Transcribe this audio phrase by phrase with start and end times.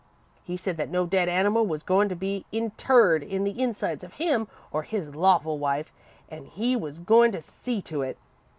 [0.43, 4.13] "He said that no dead animal was goin' to be interred in the insides of
[4.13, 5.93] him or his lawful wife,
[6.27, 8.17] an' he was goin' to see to it.